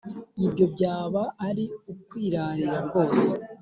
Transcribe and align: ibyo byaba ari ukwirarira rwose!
ibyo 0.45 0.65
byaba 0.73 1.23
ari 1.47 1.65
ukwirarira 1.91 2.75
rwose! 2.87 3.27